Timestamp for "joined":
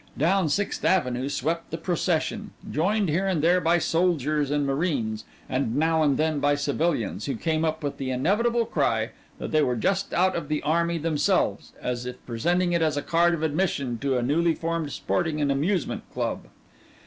2.71-3.07